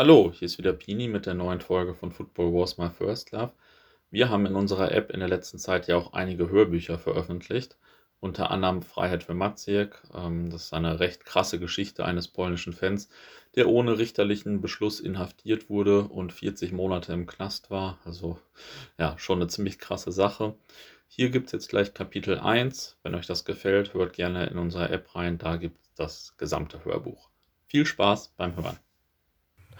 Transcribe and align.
Hallo, 0.00 0.32
hier 0.34 0.46
ist 0.46 0.56
wieder 0.56 0.72
Pini 0.72 1.08
mit 1.08 1.26
der 1.26 1.34
neuen 1.34 1.60
Folge 1.60 1.94
von 1.94 2.10
Football 2.10 2.54
Wars 2.54 2.78
My 2.78 2.88
First 2.88 3.32
Love. 3.32 3.52
Wir 4.10 4.30
haben 4.30 4.46
in 4.46 4.54
unserer 4.54 4.92
App 4.92 5.10
in 5.10 5.20
der 5.20 5.28
letzten 5.28 5.58
Zeit 5.58 5.88
ja 5.88 5.98
auch 5.98 6.14
einige 6.14 6.48
Hörbücher 6.48 6.98
veröffentlicht, 6.98 7.76
unter 8.18 8.50
anderem 8.50 8.80
Freiheit 8.80 9.24
für 9.24 9.34
Maciek. 9.34 10.00
Ähm, 10.14 10.48
das 10.48 10.64
ist 10.64 10.72
eine 10.72 11.00
recht 11.00 11.26
krasse 11.26 11.58
Geschichte 11.60 12.06
eines 12.06 12.28
polnischen 12.28 12.72
Fans, 12.72 13.10
der 13.56 13.68
ohne 13.68 13.98
richterlichen 13.98 14.62
Beschluss 14.62 15.00
inhaftiert 15.00 15.68
wurde 15.68 16.04
und 16.04 16.32
40 16.32 16.72
Monate 16.72 17.12
im 17.12 17.26
Knast 17.26 17.70
war. 17.70 17.98
Also 18.06 18.38
ja, 18.96 19.18
schon 19.18 19.36
eine 19.36 19.48
ziemlich 19.48 19.78
krasse 19.78 20.12
Sache. 20.12 20.54
Hier 21.08 21.28
gibt 21.28 21.48
es 21.48 21.52
jetzt 21.52 21.68
gleich 21.68 21.92
Kapitel 21.92 22.38
1. 22.38 22.96
Wenn 23.02 23.14
euch 23.14 23.26
das 23.26 23.44
gefällt, 23.44 23.92
hört 23.92 24.14
gerne 24.14 24.46
in 24.46 24.56
unsere 24.56 24.88
App 24.88 25.14
rein, 25.14 25.36
da 25.36 25.56
gibt 25.56 25.78
es 25.82 25.92
das 25.94 26.36
gesamte 26.38 26.86
Hörbuch. 26.86 27.28
Viel 27.66 27.84
Spaß 27.84 28.32
beim 28.38 28.56
Hören. 28.56 28.78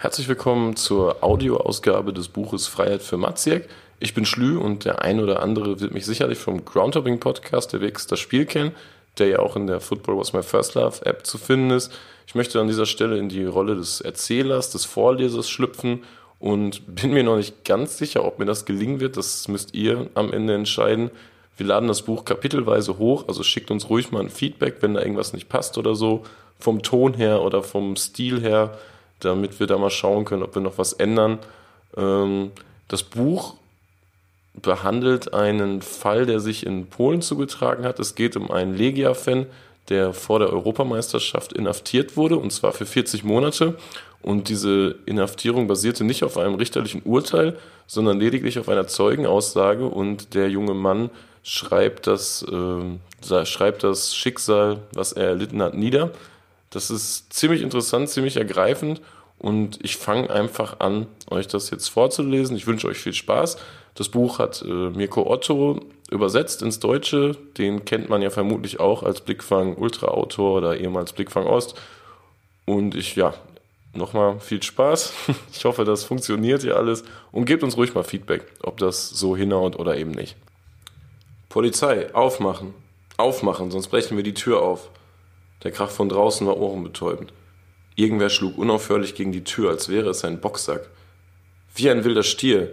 Herzlich 0.03 0.29
willkommen 0.29 0.77
zur 0.77 1.23
Audioausgabe 1.23 2.15
des 2.15 2.29
Buches 2.29 2.67
Freiheit 2.67 3.03
für 3.03 3.19
Maciek. 3.19 3.69
Ich 3.99 4.15
bin 4.15 4.25
Schlü 4.25 4.57
und 4.57 4.87
der 4.87 5.03
ein 5.03 5.21
oder 5.21 5.43
andere 5.43 5.79
wird 5.79 5.93
mich 5.93 6.07
sicherlich 6.07 6.39
vom 6.39 6.65
Groundhopping 6.65 7.21
Podcast 7.21 7.75
der 7.75 7.83
Wegs 7.83 8.07
das 8.07 8.19
Spiel 8.19 8.47
kennen, 8.47 8.73
der 9.19 9.27
ja 9.27 9.39
auch 9.41 9.57
in 9.57 9.67
der 9.67 9.79
Football 9.79 10.17
Was 10.17 10.33
My 10.33 10.43
First 10.43 10.75
Love 10.75 11.05
App 11.05 11.27
zu 11.27 11.37
finden 11.37 11.73
ist. 11.73 11.93
Ich 12.27 12.35
möchte 12.35 12.59
an 12.59 12.67
dieser 12.67 12.87
Stelle 12.87 13.19
in 13.19 13.29
die 13.29 13.45
Rolle 13.45 13.77
des 13.77 14.01
Erzählers, 14.01 14.71
des 14.71 14.87
Vorlesers 14.87 15.51
schlüpfen 15.51 16.05
und 16.39 16.81
bin 16.95 17.13
mir 17.13 17.23
noch 17.23 17.37
nicht 17.37 17.67
ganz 17.67 17.99
sicher, 17.99 18.25
ob 18.25 18.39
mir 18.39 18.47
das 18.47 18.65
gelingen 18.65 19.01
wird. 19.01 19.19
Das 19.19 19.49
müsst 19.49 19.75
ihr 19.75 20.09
am 20.15 20.33
Ende 20.33 20.55
entscheiden. 20.55 21.11
Wir 21.59 21.67
laden 21.67 21.89
das 21.89 22.01
Buch 22.01 22.25
kapitelweise 22.25 22.97
hoch, 22.97 23.29
also 23.29 23.43
schickt 23.43 23.71
uns 23.71 23.91
ruhig 23.91 24.13
mal 24.13 24.23
ein 24.23 24.31
Feedback, 24.31 24.77
wenn 24.81 24.95
da 24.95 25.03
irgendwas 25.03 25.35
nicht 25.35 25.51
passt 25.51 25.77
oder 25.77 25.95
so, 25.95 26.25
vom 26.59 26.83
Ton 26.83 27.13
her 27.13 27.43
oder 27.43 27.63
vom 27.63 27.97
Stil 27.97 28.41
her 28.41 28.79
damit 29.21 29.61
wir 29.61 29.67
da 29.67 29.79
mal 29.79 29.91
schauen 29.91 30.25
können, 30.25 30.43
ob 30.43 30.55
wir 30.55 30.63
noch 30.63 30.79
was 30.79 30.93
ändern. 30.93 31.39
Ähm, 31.97 32.51
das 32.89 33.03
Buch 33.03 33.55
behandelt 34.55 35.33
einen 35.33 35.83
Fall, 35.83 36.27
der 36.27 36.41
sich 36.41 36.67
in 36.67 36.87
Polen 36.87 37.23
zugetragen 37.23 37.85
hat. 37.85 38.01
Es 38.01 38.15
geht 38.15 38.37
um 38.37 38.51
einen 38.51 38.75
Legia-Fan, 38.75 39.47
der 39.89 40.13
vor 40.13 40.39
der 40.39 40.53
Europameisterschaft 40.53 41.53
inhaftiert 41.53 42.17
wurde, 42.17 42.37
und 42.37 42.53
zwar 42.53 42.73
für 42.73 42.87
40 42.87 43.25
Monate. 43.25 43.77
Und 44.23 44.49
diese 44.49 44.97
Inhaftierung 45.07 45.67
basierte 45.67 46.05
nicht 46.05 46.25
auf 46.25 46.37
einem 46.37 46.57
richterlichen 46.57 47.03
Urteil, 47.05 47.57
sondern 47.87 48.21
lediglich 48.21 48.59
auf 48.59 48.69
einer 48.69 48.87
Zeugenaussage. 48.87 49.87
Und 49.87 50.35
der 50.35 50.51
junge 50.51 50.75
Mann 50.75 51.11
schreibt 51.43 52.07
das, 52.07 52.45
äh, 52.45 53.47
schreibt 53.47 53.83
das 53.83 54.15
Schicksal, 54.15 54.79
was 54.93 55.13
er 55.13 55.29
erlitten 55.29 55.63
hat, 55.63 55.75
nieder. 55.75 56.11
Das 56.71 56.91
ist 56.91 57.33
ziemlich 57.33 57.63
interessant, 57.63 58.11
ziemlich 58.11 58.37
ergreifend 58.37 59.01
und 59.41 59.79
ich 59.83 59.97
fange 59.97 60.29
einfach 60.29 60.81
an, 60.81 61.07
euch 61.31 61.49
das 61.49 61.71
jetzt 61.71 61.89
vorzulesen. 61.89 62.57
Ich 62.57 62.67
wünsche 62.67 62.87
euch 62.87 62.99
viel 62.99 63.15
Spaß. 63.15 63.57
Das 63.95 64.11
Buch 64.11 64.39
hat 64.39 64.63
äh, 64.63 64.69
Mirko 64.91 65.31
Otto 65.31 65.81
übersetzt 66.11 66.61
ins 66.61 66.79
Deutsche. 66.79 67.37
Den 67.57 67.87
kennt 67.87 68.11
man 68.11 68.21
ja 68.21 68.29
vermutlich 68.29 68.81
auch 68.81 69.03
als 69.03 69.23
Blickfang 69.23 69.77
Ultra 69.77 70.09
Autor 70.09 70.59
oder 70.59 70.79
ehemals 70.79 71.15
Blickfang 71.15 71.47
Ost. 71.47 71.75
Und 72.67 72.95
ich, 72.95 73.17
ja, 73.17 73.33
nochmal 73.95 74.39
viel 74.41 74.63
Spaß. 74.63 75.15
Ich 75.55 75.65
hoffe, 75.65 75.85
das 75.85 76.05
funktioniert 76.05 76.61
hier 76.61 76.77
alles. 76.77 77.03
Und 77.33 77.47
gebt 77.47 77.63
uns 77.63 77.79
ruhig 77.79 77.95
mal 77.95 78.05
Feedback, 78.05 78.45
ob 78.63 78.77
das 78.77 79.09
so 79.09 79.35
hinhaut 79.39 79.75
oder 79.79 79.97
eben 79.97 80.11
nicht. 80.11 80.37
Polizei, 81.49 82.15
aufmachen. 82.15 82.75
Aufmachen, 83.17 83.71
sonst 83.71 83.89
brechen 83.89 84.19
wir 84.19 84.25
die 84.25 84.35
Tür 84.35 84.61
auf. 84.61 84.91
Der 85.65 85.71
Krach 85.71 85.91
von 85.91 86.11
draußen 86.11 86.47
war 86.47 86.59
ohrenbetäubend. 86.59 87.33
Irgendwer 88.01 88.31
schlug 88.31 88.57
unaufhörlich 88.57 89.15
gegen 89.15 89.31
die 89.31 89.45
Tür, 89.45 89.69
als 89.69 89.91
wäre 89.91 90.09
es 90.09 90.25
ein 90.25 90.41
Boxsack. 90.41 90.89
Wie 91.75 91.91
ein 91.91 92.03
wilder 92.03 92.23
Stier, 92.23 92.71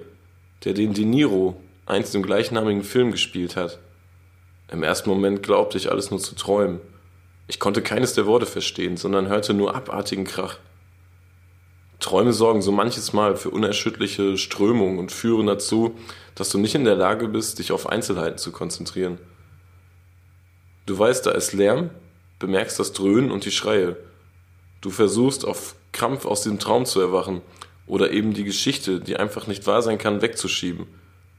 der 0.64 0.72
den 0.72 0.94
De 0.94 1.03
Niro 1.03 1.61
einst 1.86 2.16
im 2.16 2.23
gleichnamigen 2.23 2.81
Film 2.81 3.11
gespielt 3.11 3.58
hat. 3.58 3.78
Im 4.72 4.83
ersten 4.83 5.10
Moment 5.10 5.43
glaubte 5.43 5.77
ich 5.77 5.92
alles 5.92 6.11
nur 6.11 6.21
zu 6.21 6.33
träumen. 6.36 6.80
Ich 7.49 7.60
konnte 7.60 7.82
keines 7.82 8.14
der 8.14 8.26
Worte 8.26 8.45
verstehen, 8.45 8.95
sondern 8.95 9.27
hörte 9.27 9.54
nur 9.54 9.76
abartigen 9.76 10.23
Krach. 10.23 10.60
Träume 11.99 12.32
sorgen 12.32 12.61
so 12.61 12.71
manches 12.71 13.11
Mal 13.11 13.36
für 13.36 13.49
unerschütterliche 13.49 14.37
Strömungen 14.37 14.98
und 14.98 15.11
führen 15.11 15.48
dazu, 15.48 15.98
dass 16.36 16.52
du 16.52 16.58
nicht 16.58 16.73
in 16.73 16.86
der 16.86 16.95
Lage 16.95 17.27
bist, 17.27 17.60
dich 17.60 17.73
auf 17.73 17.89
Einzelheiten 17.89 18.37
zu 18.37 18.54
konzentrieren. 18.54 19.17
Du 20.86 20.98
weißt, 20.98 21.26
da 21.26 21.32
ist 21.32 21.52
Lärm, 21.52 21.89
bemerkst 22.39 22.80
das 22.80 22.93
Dröhnen 22.93 23.30
und 23.30 23.43
die 23.43 23.52
Schreie. 23.52 23.98
Du 24.82 24.89
versuchst 24.89 25.45
auf 25.45 25.76
Krampf 25.92 26.26
aus 26.26 26.42
dem 26.42 26.60
Traum 26.60 26.86
zu 26.86 26.99
erwachen 26.99 27.42
oder 27.88 28.11
eben 28.11 28.33
die 28.33 28.43
Geschichte, 28.43 28.99
die 28.99 29.17
einfach 29.17 29.48
nicht 29.48 29.65
wahr 29.65 29.82
sein 29.82 29.98
kann, 29.98 30.21
wegzuschieben 30.21 30.88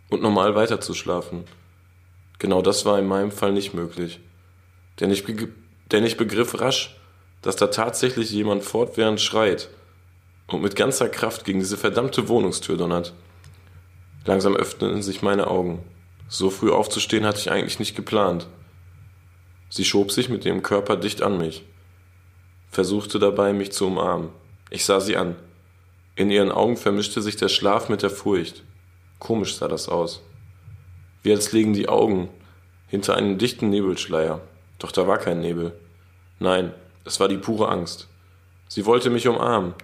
und 0.08 0.22
normal 0.22 0.54
weiterzuschlafen. 0.54 1.44
Genau 2.38 2.62
das 2.62 2.84
war 2.84 2.98
in 2.98 3.06
meinem 3.06 3.30
Fall 3.30 3.52
nicht 3.52 3.74
möglich. 3.74 4.20
Denn 5.00 5.10
ich, 5.10 5.24
denn 5.92 6.04
ich 6.04 6.16
begriff 6.16 6.60
rasch, 6.60 6.96
dass 7.42 7.56
da 7.56 7.68
tatsächlich 7.68 8.30
jemand 8.30 8.64
fortwährend 8.64 9.20
schreit 9.20 9.68
und 10.48 10.62
mit 10.62 10.76
ganzer 10.76 11.08
Kraft 11.08 11.44
gegen 11.44 11.60
diese 11.60 11.76
verdammte 11.76 12.28
Wohnungstür 12.28 12.76
donnert. 12.76 13.14
Langsam 14.24 14.56
öffneten 14.56 15.02
sich 15.02 15.22
meine 15.22 15.46
Augen. 15.46 15.84
So 16.28 16.50
früh 16.50 16.70
aufzustehen 16.70 17.24
hatte 17.24 17.38
ich 17.38 17.50
eigentlich 17.50 17.78
nicht 17.78 17.96
geplant. 17.96 18.46
Sie 19.70 19.84
schob 19.84 20.10
sich 20.12 20.28
mit 20.28 20.44
ihrem 20.44 20.62
Körper 20.62 20.96
dicht 20.96 21.22
an 21.22 21.38
mich, 21.38 21.64
versuchte 22.70 23.18
dabei, 23.18 23.52
mich 23.52 23.72
zu 23.72 23.86
umarmen. 23.86 24.30
Ich 24.70 24.84
sah 24.84 25.00
sie 25.00 25.16
an. 25.16 25.36
In 26.16 26.30
ihren 26.30 26.52
Augen 26.52 26.76
vermischte 26.76 27.22
sich 27.22 27.36
der 27.36 27.48
Schlaf 27.48 27.88
mit 27.88 28.02
der 28.02 28.10
Furcht. 28.10 28.64
Komisch 29.18 29.56
sah 29.56 29.68
das 29.68 29.88
aus. 29.88 30.22
Wie 31.22 31.32
als 31.32 31.52
liegen 31.52 31.72
die 31.72 31.88
Augen 31.88 32.28
hinter 32.88 33.16
einem 33.16 33.38
dichten 33.38 33.70
Nebelschleier. 33.70 34.40
Doch 34.78 34.92
da 34.92 35.06
war 35.06 35.18
kein 35.18 35.40
Nebel. 35.40 35.72
Nein, 36.38 36.72
es 37.04 37.20
war 37.20 37.28
die 37.28 37.38
pure 37.38 37.68
Angst. 37.68 38.08
Sie 38.68 38.86
wollte 38.86 39.10
mich 39.10 39.28
umarmen. 39.28 39.74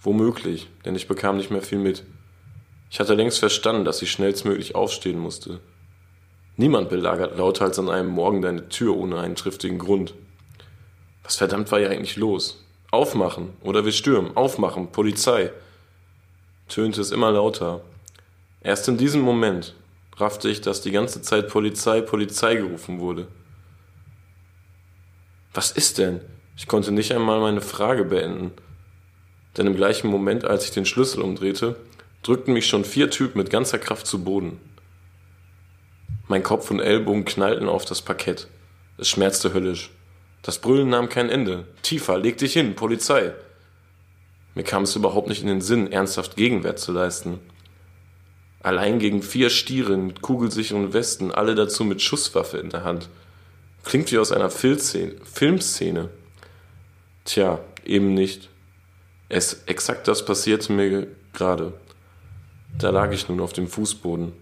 Womöglich, 0.00 0.68
denn 0.84 0.94
ich 0.94 1.08
bekam 1.08 1.36
nicht 1.36 1.50
mehr 1.50 1.62
viel 1.62 1.78
mit. 1.78 2.04
Ich 2.90 3.00
hatte 3.00 3.14
längst 3.14 3.40
verstanden, 3.40 3.84
dass 3.84 4.02
ich 4.02 4.10
schnellstmöglich 4.10 4.74
aufstehen 4.74 5.18
musste. 5.18 5.60
Niemand 6.56 6.88
belagert 6.88 7.36
lauter 7.36 7.64
als 7.64 7.78
an 7.78 7.90
einem 7.90 8.08
Morgen 8.08 8.40
deine 8.40 8.68
Tür 8.68 8.96
ohne 8.96 9.18
einen 9.20 9.34
triftigen 9.34 9.78
Grund. 9.78 10.14
Was 11.26 11.34
verdammt 11.34 11.72
war 11.72 11.80
ja 11.80 11.88
eigentlich 11.88 12.14
los? 12.14 12.62
Aufmachen 12.92 13.52
oder 13.60 13.84
wir 13.84 13.90
stürmen, 13.90 14.36
aufmachen, 14.36 14.92
Polizei. 14.92 15.50
Tönte 16.68 17.00
es 17.00 17.10
immer 17.10 17.32
lauter. 17.32 17.80
Erst 18.62 18.86
in 18.86 18.96
diesem 18.96 19.22
Moment 19.22 19.74
raffte 20.16 20.48
ich, 20.48 20.60
dass 20.60 20.82
die 20.82 20.92
ganze 20.92 21.22
Zeit 21.22 21.48
Polizei, 21.48 22.00
Polizei 22.00 22.54
gerufen 22.54 23.00
wurde. 23.00 23.26
Was 25.52 25.72
ist 25.72 25.98
denn? 25.98 26.20
Ich 26.56 26.68
konnte 26.68 26.92
nicht 26.92 27.12
einmal 27.12 27.40
meine 27.40 27.60
Frage 27.60 28.04
beenden. 28.04 28.52
Denn 29.56 29.66
im 29.66 29.74
gleichen 29.74 30.08
Moment, 30.08 30.44
als 30.44 30.64
ich 30.64 30.70
den 30.70 30.86
Schlüssel 30.86 31.22
umdrehte, 31.22 31.74
drückten 32.22 32.54
mich 32.54 32.68
schon 32.68 32.84
vier 32.84 33.10
Typen 33.10 33.38
mit 33.38 33.50
ganzer 33.50 33.80
Kraft 33.80 34.06
zu 34.06 34.22
Boden. 34.22 34.60
Mein 36.28 36.44
Kopf 36.44 36.70
und 36.70 36.78
Ellbogen 36.78 37.24
knallten 37.24 37.68
auf 37.68 37.84
das 37.84 38.00
Parkett. 38.00 38.46
Es 38.96 39.08
schmerzte 39.08 39.52
höllisch. 39.52 39.90
Das 40.46 40.60
Brüllen 40.60 40.88
nahm 40.88 41.08
kein 41.08 41.28
Ende. 41.28 41.66
Tiefer, 41.82 42.18
leg 42.18 42.38
dich 42.38 42.52
hin, 42.52 42.76
Polizei. 42.76 43.32
Mir 44.54 44.62
kam 44.62 44.84
es 44.84 44.94
überhaupt 44.94 45.28
nicht 45.28 45.42
in 45.42 45.48
den 45.48 45.60
Sinn, 45.60 45.90
ernsthaft 45.90 46.36
Gegenwehr 46.36 46.76
zu 46.76 46.92
leisten. 46.92 47.40
Allein 48.62 49.00
gegen 49.00 49.22
vier 49.22 49.50
Stiere 49.50 49.92
in 49.92 50.14
kugelsicheren 50.22 50.92
Westen, 50.92 51.32
alle 51.32 51.56
dazu 51.56 51.84
mit 51.84 52.00
Schusswaffe 52.00 52.58
in 52.58 52.70
der 52.70 52.84
Hand. 52.84 53.08
Klingt 53.84 54.10
wie 54.12 54.18
aus 54.18 54.30
einer 54.30 54.48
Filmszene. 54.48 56.10
Tja, 57.24 57.58
eben 57.84 58.14
nicht. 58.14 58.48
Es 59.28 59.64
exakt 59.66 60.06
das 60.06 60.24
passierte 60.24 60.72
mir 60.72 61.08
gerade. 61.32 61.74
Da 62.78 62.90
lag 62.90 63.12
ich 63.12 63.28
nun 63.28 63.40
auf 63.40 63.52
dem 63.52 63.66
Fußboden 63.66 64.32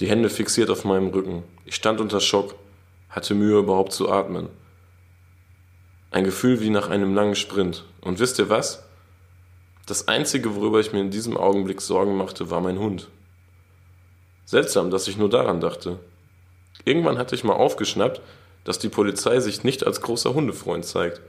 die 0.00 0.08
Hände 0.08 0.30
fixiert 0.30 0.70
auf 0.70 0.84
meinem 0.84 1.08
Rücken. 1.08 1.42
Ich 1.66 1.74
stand 1.74 2.00
unter 2.00 2.20
Schock, 2.20 2.54
hatte 3.10 3.34
Mühe 3.34 3.58
überhaupt 3.58 3.92
zu 3.92 4.10
atmen. 4.10 4.48
Ein 6.10 6.24
Gefühl 6.24 6.60
wie 6.60 6.70
nach 6.70 6.88
einem 6.88 7.14
langen 7.14 7.36
Sprint. 7.36 7.84
Und 8.00 8.18
wisst 8.18 8.38
ihr 8.38 8.48
was? 8.48 8.84
Das 9.86 10.08
Einzige, 10.08 10.54
worüber 10.54 10.80
ich 10.80 10.92
mir 10.92 11.00
in 11.00 11.10
diesem 11.10 11.36
Augenblick 11.36 11.80
Sorgen 11.80 12.16
machte, 12.16 12.50
war 12.50 12.60
mein 12.60 12.78
Hund. 12.78 13.08
Seltsam, 14.44 14.90
dass 14.90 15.06
ich 15.08 15.16
nur 15.16 15.30
daran 15.30 15.60
dachte. 15.60 16.00
Irgendwann 16.84 17.18
hatte 17.18 17.34
ich 17.34 17.44
mal 17.44 17.54
aufgeschnappt, 17.54 18.20
dass 18.64 18.78
die 18.78 18.88
Polizei 18.88 19.40
sich 19.40 19.64
nicht 19.64 19.86
als 19.86 20.00
großer 20.00 20.34
Hundefreund 20.34 20.84
zeigt, 20.84 21.20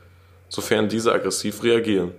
sofern 0.49 0.89
diese 0.89 1.13
aggressiv 1.13 1.63
reagieren. 1.63 2.11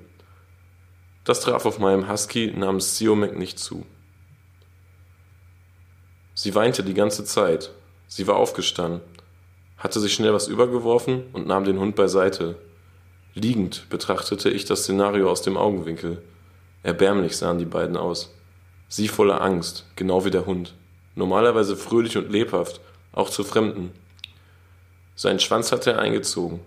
Das 1.24 1.40
traf 1.40 1.66
auf 1.66 1.78
meinem 1.78 2.08
Husky 2.08 2.52
namens 2.56 2.96
Siomek 2.96 3.36
nicht 3.36 3.58
zu. 3.58 3.84
Sie 6.34 6.54
weinte 6.54 6.82
die 6.82 6.94
ganze 6.94 7.24
Zeit. 7.24 7.70
Sie 8.08 8.26
war 8.26 8.36
aufgestanden, 8.36 9.00
hatte 9.82 9.98
sich 9.98 10.14
schnell 10.14 10.32
was 10.32 10.46
übergeworfen 10.46 11.24
und 11.32 11.48
nahm 11.48 11.64
den 11.64 11.80
Hund 11.80 11.96
beiseite. 11.96 12.54
Liegend 13.34 13.88
betrachtete 13.90 14.48
ich 14.48 14.64
das 14.64 14.84
Szenario 14.84 15.28
aus 15.28 15.42
dem 15.42 15.56
Augenwinkel. 15.56 16.22
Erbärmlich 16.84 17.36
sahen 17.36 17.58
die 17.58 17.64
beiden 17.64 17.96
aus. 17.96 18.32
Sie 18.88 19.08
voller 19.08 19.40
Angst, 19.40 19.86
genau 19.96 20.24
wie 20.24 20.30
der 20.30 20.46
Hund. 20.46 20.74
Normalerweise 21.16 21.76
fröhlich 21.76 22.16
und 22.16 22.30
lebhaft, 22.30 22.80
auch 23.10 23.28
zu 23.28 23.42
Fremden. 23.42 23.90
Seinen 25.16 25.40
Schwanz 25.40 25.72
hatte 25.72 25.92
er 25.92 25.98
eingezogen, 25.98 26.60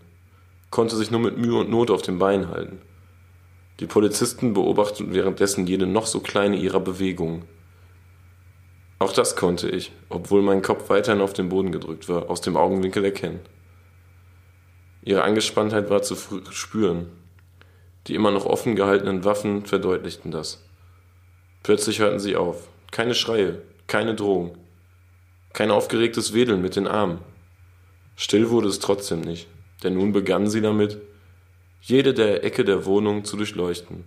konnte 0.69 0.97
sich 0.97 1.09
nur 1.09 1.21
mit 1.21 1.37
Mühe 1.37 1.57
und 1.57 1.69
Not 1.69 1.91
auf 1.91 2.01
den 2.01 2.19
Beinen 2.19 2.49
halten. 2.49 2.81
Die 3.79 3.87
Polizisten 3.87 4.53
beobachteten 4.53 5.13
währenddessen 5.13 5.67
jede 5.67 5.87
noch 5.87 6.05
so 6.05 6.19
kleine 6.19 6.57
ihrer 6.57 6.81
Bewegungen. 6.81 7.45
Auch 8.97 9.11
das 9.11 9.35
konnte 9.35 9.69
ich, 9.69 9.91
obwohl 10.09 10.41
mein 10.41 10.61
Kopf 10.61 10.89
weiterhin 10.89 11.21
auf 11.21 11.33
den 11.33 11.49
Boden 11.49 11.71
gedrückt 11.71 12.07
war, 12.07 12.29
aus 12.29 12.41
dem 12.41 12.55
Augenwinkel 12.55 13.03
erkennen. 13.03 13.41
Ihre 15.03 15.23
Angespanntheit 15.23 15.89
war 15.89 16.01
zu 16.01 16.15
spüren. 16.51 17.11
Die 18.07 18.15
immer 18.15 18.31
noch 18.31 18.45
offen 18.45 18.75
gehaltenen 18.75 19.23
Waffen 19.23 19.65
verdeutlichten 19.65 20.31
das. 20.31 20.63
Plötzlich 21.63 21.99
hörten 21.99 22.19
sie 22.19 22.35
auf. 22.35 22.67
Keine 22.91 23.15
Schreie, 23.15 23.61
keine 23.87 24.15
Drohung, 24.15 24.57
kein 25.53 25.71
aufgeregtes 25.71 26.33
Wedeln 26.33 26.61
mit 26.61 26.75
den 26.75 26.87
Armen. 26.87 27.19
Still 28.15 28.49
wurde 28.49 28.69
es 28.69 28.79
trotzdem 28.79 29.21
nicht, 29.21 29.47
denn 29.83 29.95
nun 29.95 30.13
begannen 30.13 30.47
sie 30.47 30.61
damit, 30.61 30.99
jede 31.81 32.13
der 32.13 32.43
Ecke 32.43 32.63
der 32.63 32.85
Wohnung 32.85 33.25
zu 33.25 33.35
durchleuchten. 33.35 34.05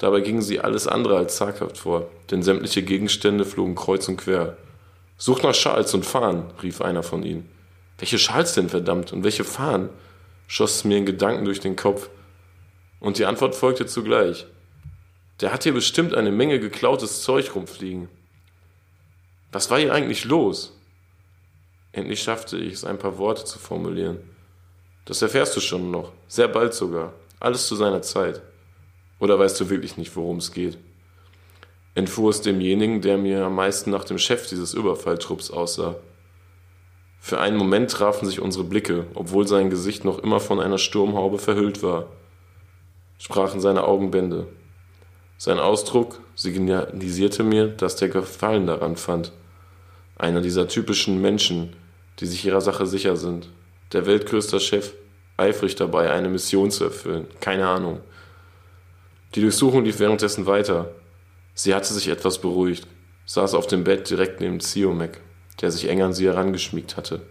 Dabei 0.00 0.20
gingen 0.22 0.40
sie 0.40 0.60
alles 0.60 0.86
andere 0.86 1.18
als 1.18 1.36
zaghaft 1.36 1.76
vor, 1.76 2.08
denn 2.30 2.42
sämtliche 2.42 2.82
Gegenstände 2.82 3.44
flogen 3.44 3.74
kreuz 3.74 4.08
und 4.08 4.16
quer. 4.16 4.56
Sucht 5.18 5.42
nach 5.42 5.54
Schals 5.54 5.92
und 5.92 6.06
Fahnen, 6.06 6.44
rief 6.62 6.80
einer 6.80 7.02
von 7.02 7.22
ihnen. 7.22 7.50
Welche 7.98 8.18
Schals 8.18 8.54
denn, 8.54 8.70
verdammt, 8.70 9.12
und 9.12 9.24
welche 9.24 9.44
Fahnen? 9.44 9.90
schoss 10.46 10.76
es 10.76 10.84
mir 10.84 10.96
in 10.96 11.04
Gedanken 11.04 11.44
durch 11.44 11.60
den 11.60 11.76
Kopf. 11.76 12.08
Und 12.98 13.18
die 13.18 13.26
Antwort 13.26 13.54
folgte 13.54 13.84
zugleich. 13.84 14.46
Der 15.42 15.52
hat 15.52 15.64
hier 15.64 15.74
bestimmt 15.74 16.14
eine 16.14 16.32
Menge 16.32 16.58
geklautes 16.58 17.20
Zeug 17.20 17.54
rumfliegen. 17.54 18.08
Was 19.52 19.70
war 19.70 19.78
hier 19.78 19.92
eigentlich 19.92 20.24
los? 20.24 20.74
Endlich 21.92 22.22
schaffte 22.22 22.56
ich 22.56 22.72
es, 22.72 22.84
ein 22.84 22.98
paar 22.98 23.18
Worte 23.18 23.44
zu 23.44 23.58
formulieren. 23.58 24.18
Das 25.04 25.20
erfährst 25.20 25.54
du 25.56 25.60
schon 25.60 25.90
noch, 25.90 26.12
sehr 26.26 26.48
bald 26.48 26.72
sogar, 26.72 27.12
alles 27.38 27.66
zu 27.66 27.76
seiner 27.76 28.00
Zeit. 28.00 28.40
Oder 29.20 29.38
weißt 29.38 29.60
du 29.60 29.70
wirklich 29.70 29.96
nicht, 29.96 30.16
worum 30.16 30.38
es 30.38 30.50
geht? 30.50 30.78
Entfuhr 31.94 32.30
es 32.30 32.40
demjenigen, 32.40 33.02
der 33.02 33.18
mir 33.18 33.44
am 33.44 33.54
meisten 33.54 33.90
nach 33.90 34.04
dem 34.04 34.18
Chef 34.18 34.48
dieses 34.48 34.74
Überfalltrupps 34.74 35.50
aussah. 35.50 35.96
Für 37.20 37.38
einen 37.38 37.58
Moment 37.58 37.90
trafen 37.90 38.26
sich 38.26 38.40
unsere 38.40 38.64
Blicke, 38.64 39.06
obwohl 39.14 39.46
sein 39.46 39.68
Gesicht 39.68 40.04
noch 40.04 40.18
immer 40.20 40.40
von 40.40 40.58
einer 40.58 40.78
Sturmhaube 40.78 41.38
verhüllt 41.38 41.82
war. 41.82 42.06
Sprachen 43.18 43.60
seine 43.60 43.84
Augenbände. 43.84 44.46
Sein 45.36 45.58
Ausdruck 45.58 46.20
signalisierte 46.34 47.42
mir, 47.42 47.68
dass 47.68 47.96
der 47.96 48.08
Gefallen 48.08 48.66
daran 48.66 48.96
fand. 48.96 49.32
Einer 50.16 50.40
dieser 50.40 50.68
typischen 50.68 51.20
Menschen, 51.20 51.76
die 52.20 52.26
sich 52.26 52.44
ihrer 52.46 52.62
Sache 52.62 52.86
sicher 52.86 53.16
sind. 53.16 53.50
Der 53.92 54.06
weltgrößte 54.06 54.60
Chef, 54.60 54.94
eifrig 55.36 55.74
dabei, 55.74 56.10
eine 56.10 56.28
Mission 56.30 56.70
zu 56.70 56.84
erfüllen. 56.84 57.26
Keine 57.40 57.68
Ahnung. 57.68 58.00
Die 59.34 59.40
Durchsuchung 59.42 59.84
lief 59.84 60.00
währenddessen 60.00 60.46
weiter. 60.46 60.92
Sie 61.54 61.74
hatte 61.74 61.92
sich 61.94 62.08
etwas 62.08 62.40
beruhigt, 62.40 62.86
saß 63.26 63.54
auf 63.54 63.66
dem 63.68 63.84
Bett 63.84 64.10
direkt 64.10 64.40
neben 64.40 64.60
Ziomek, 64.60 65.20
der 65.60 65.70
sich 65.70 65.88
eng 65.88 66.02
an 66.02 66.12
sie 66.12 66.26
herangeschmiegt 66.26 66.96
hatte. 66.96 67.22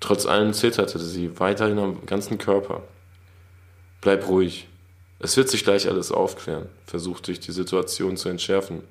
Trotz 0.00 0.26
allem 0.26 0.54
zitterte 0.54 0.98
sie 0.98 1.38
weiterhin 1.38 1.78
am 1.78 2.06
ganzen 2.06 2.38
Körper. 2.38 2.82
Bleib 4.00 4.26
ruhig. 4.26 4.68
Es 5.18 5.36
wird 5.36 5.48
sich 5.48 5.64
gleich 5.64 5.86
alles 5.86 6.10
aufklären, 6.10 6.68
versuchte 6.86 7.30
ich 7.30 7.40
die 7.40 7.52
Situation 7.52 8.16
zu 8.16 8.28
entschärfen. 8.28 8.82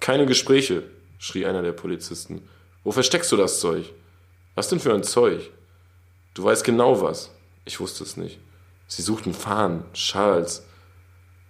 Keine 0.00 0.26
Gespräche, 0.26 0.82
schrie 1.18 1.46
einer 1.46 1.62
der 1.62 1.72
Polizisten. 1.72 2.48
Wo 2.82 2.92
versteckst 2.92 3.30
du 3.30 3.36
das 3.36 3.60
Zeug? 3.60 3.92
Was 4.54 4.68
denn 4.68 4.80
für 4.80 4.94
ein 4.94 5.04
Zeug? 5.04 5.50
Du 6.34 6.44
weißt 6.44 6.64
genau 6.64 7.02
was. 7.02 7.30
Ich 7.64 7.78
wusste 7.78 8.04
es 8.04 8.16
nicht. 8.16 8.38
Sie 8.88 9.02
suchten 9.02 9.34
Fahnen, 9.34 9.84
Schals, 9.92 10.64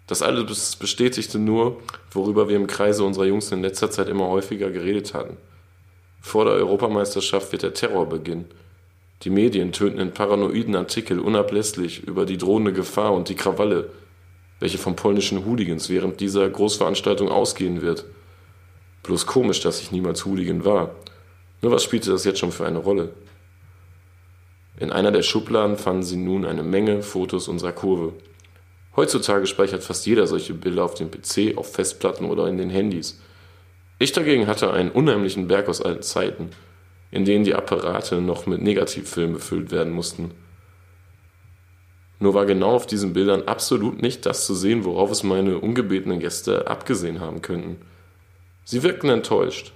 das 0.09 0.23
alles 0.23 0.77
bestätigte 0.77 1.39
nur, 1.39 1.81
worüber 2.11 2.49
wir 2.49 2.57
im 2.57 2.67
Kreise 2.67 3.05
unserer 3.05 3.27
Jungs 3.27 3.53
in 3.53 3.63
letzter 3.63 3.91
Zeit 3.91 4.09
immer 4.09 4.27
häufiger 4.29 4.71
geredet 4.71 5.15
hatten. 5.15 5.37
Vor 6.21 6.47
der 6.47 6.55
Europameisterschaft 6.55 7.53
wird 7.53 7.63
der 7.63 7.75
Terror 7.75 8.09
beginnen. 8.09 8.47
Die 9.23 9.31
Medien 9.31 9.71
tönten 9.73 10.01
in 10.01 10.13
paranoiden 10.13 10.77
Artikel 10.77 11.21
unablässlich 11.21 12.03
über 12.05 12.25
die 12.25 12.39
drohende 12.39 12.73
Gefahr 12.73 13.13
und 13.13 13.29
die 13.29 13.35
Krawalle, 13.35 13.91
welche 14.61 14.79
vom 14.79 14.97
polnischen 14.97 15.45
Hooligans 15.45 15.91
während 15.91 16.21
dieser 16.21 16.49
Großveranstaltung 16.49 17.29
ausgehen 17.29 17.83
wird. 17.83 18.05
Bloß 19.03 19.27
komisch, 19.27 19.61
dass 19.61 19.81
ich 19.81 19.93
niemals 19.93 20.25
Hooligan 20.25 20.65
war. 20.65 20.95
Nur 21.61 21.73
was 21.73 21.85
spielte 21.85 22.11
das 22.11 22.25
jetzt 22.25 22.39
schon 22.39 22.53
für 22.53 22.67
eine 22.67 22.79
Rolle? 22.79 23.11
In 24.79 24.91
einer 24.91 25.11
der 25.11 25.23
Schubladen 25.23 25.77
fanden 25.77 26.03
sie 26.03 26.17
nun 26.17 26.45
eine 26.45 26.63
Menge 26.63 27.03
Fotos 27.03 27.49
unserer 27.49 27.73
Kurve. 27.73 28.13
Heutzutage 28.99 29.47
speichert 29.47 29.85
fast 29.85 30.07
jeder 30.07 30.27
solche 30.27 30.55
Bilder 30.55 30.83
auf 30.83 30.95
dem 30.95 31.09
PC, 31.09 31.57
auf 31.57 31.73
Festplatten 31.73 32.25
oder 32.25 32.49
in 32.49 32.59
den 32.59 32.69
Handys. 32.69 33.21
Ich 34.01 34.11
dagegen 34.11 34.49
hatte 34.49 34.73
einen 34.73 34.91
unheimlichen 34.91 35.47
Berg 35.47 35.69
aus 35.69 35.81
alten 35.81 36.03
Zeiten, 36.03 36.51
in 37.13 37.25
denen 37.25 37.45
die 37.45 37.55
Apparate 37.55 38.21
noch 38.21 38.47
mit 38.47 38.61
Negativfilmen 38.61 39.35
befüllt 39.35 39.71
werden 39.71 39.93
mussten. 39.93 40.33
Nur 42.19 42.35
war 42.35 42.45
genau 42.45 42.73
auf 42.73 42.89
diesen 42.89 43.13
Bildern 43.13 43.43
absolut 43.43 44.03
nicht 44.03 44.27
das 44.27 44.47
zu 44.47 44.57
sehen, 44.57 44.85
worauf 44.85 45.13
es 45.13 45.23
meine 45.23 45.61
ungebetenen 45.61 46.19
Gäste 46.19 46.67
abgesehen 46.67 47.21
haben 47.21 47.41
könnten. 47.41 47.77
Sie 48.65 48.83
wirkten 48.83 49.11
enttäuscht, 49.11 49.75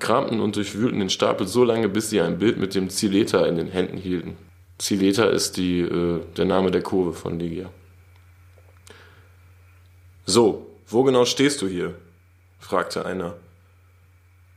kramten 0.00 0.40
und 0.40 0.56
durchwühlten 0.56 0.98
den 0.98 1.08
Stapel 1.08 1.46
so 1.46 1.64
lange, 1.64 1.88
bis 1.88 2.10
sie 2.10 2.20
ein 2.20 2.36
Bild 2.36 2.58
mit 2.58 2.74
dem 2.74 2.90
Zileta 2.90 3.46
in 3.46 3.56
den 3.56 3.68
Händen 3.68 3.96
hielten. 3.96 4.36
Cileta 4.78 5.24
ist 5.26 5.56
die, 5.56 5.80
äh, 5.80 6.20
der 6.36 6.44
Name 6.44 6.70
der 6.70 6.82
Kurve 6.82 7.12
von 7.12 7.38
Ligia. 7.38 7.70
So, 10.26 10.66
wo 10.86 11.02
genau 11.02 11.24
stehst 11.24 11.62
du 11.62 11.68
hier? 11.68 11.94
fragte 12.58 13.06
einer. 13.06 13.34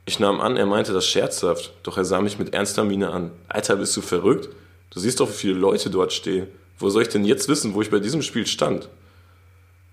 Ich 0.06 0.20
nahm 0.20 0.42
an, 0.42 0.58
er 0.58 0.66
meinte 0.66 0.94
das 0.94 1.06
scherzhaft, 1.06 1.74
doch 1.84 1.98
er 1.98 2.06
sah 2.06 2.22
mich 2.22 2.40
mit 2.40 2.54
ernster 2.54 2.84
Miene 2.84 3.12
an. 3.12 3.32
Alter, 3.48 3.76
bist 3.76 3.96
du 3.96 4.02
verrückt? 4.02 4.50
Du 4.90 5.00
siehst 5.00 5.20
doch, 5.20 5.30
wie 5.30 5.34
viele 5.34 5.54
Leute 5.54 5.92
dort 5.92 6.12
stehen. 6.12 6.48
Wo 6.80 6.90
soll 6.90 7.04
ich 7.04 7.10
denn 7.10 7.26
jetzt 7.26 7.48
wissen, 7.48 7.76
wo 7.76 7.82
ich 7.82 7.92
bei 7.92 8.00
diesem 8.00 8.24
Spiel 8.24 8.48
stand? 8.48 8.90